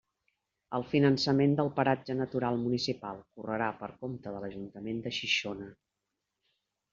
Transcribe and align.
El 0.77 0.85
finançament 0.93 1.51
del 1.59 1.69
Paratge 1.79 2.15
Natural 2.21 2.57
Municipal 2.61 3.19
correrà 3.41 3.69
per 3.83 3.91
compte 4.01 4.35
de 4.37 4.43
l'Ajuntament 4.47 5.05
de 5.05 5.13
Xixona. 5.21 5.69